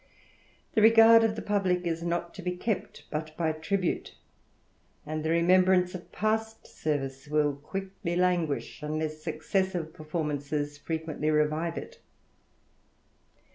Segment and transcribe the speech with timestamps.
[0.73, 4.15] The regard of the publick is not to be kept but by tribute,
[5.05, 11.99] and llic remembrance of past service will quickly languish, unless successive performances frequently revive it.